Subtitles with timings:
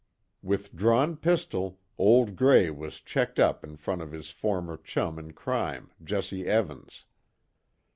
[0.41, 5.31] With drawn pistol, "Old Gray" was checked up in front of his former chum in
[5.33, 7.05] crime, Jesse Evans.